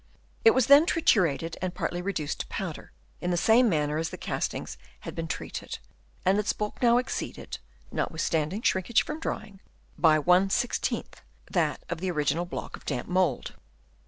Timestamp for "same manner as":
3.37-4.09